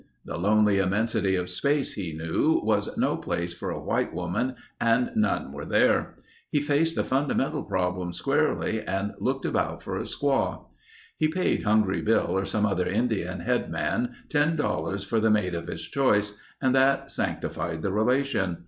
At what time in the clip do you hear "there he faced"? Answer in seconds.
5.63-6.95